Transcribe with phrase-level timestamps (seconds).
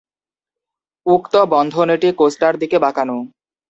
[1.05, 3.17] উক্ত বন্ধনীটি কোস্টার দিকে বাঁকানো।